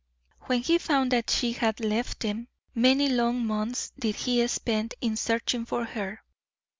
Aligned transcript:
When 0.45 0.61
he 0.63 0.79
found 0.79 1.11
that 1.11 1.29
she 1.29 1.51
had 1.51 1.79
left 1.79 2.23
him, 2.23 2.47
many 2.73 3.07
long 3.07 3.45
months 3.45 3.91
did 3.99 4.15
he 4.15 4.47
spend 4.47 4.95
in 4.99 5.15
searching 5.15 5.63
for 5.63 5.85
her. 5.85 6.23